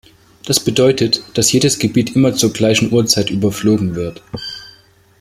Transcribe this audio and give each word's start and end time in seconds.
Das 0.47 0.59
bedeutet, 0.59 1.21
dass 1.37 1.51
jedes 1.51 1.77
Gebiet 1.77 2.15
immer 2.15 2.33
zur 2.33 2.51
gleichen 2.51 2.91
Uhrzeit 2.91 3.29
überflogen 3.29 3.93
wird. 3.93 4.23